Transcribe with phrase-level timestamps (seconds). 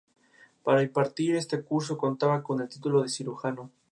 [0.63, 3.69] Para impartir este curso contaba con el título de cirujano.